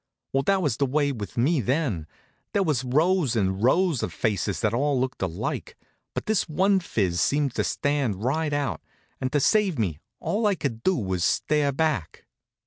[0.33, 2.07] Well, that was the way with me then.
[2.53, 5.77] There was rows and rows of faces that all looked alike,
[6.15, 8.81] but this one phiz seemed to stand right out;
[9.21, 12.25] and to save me, all I could do was to stare back.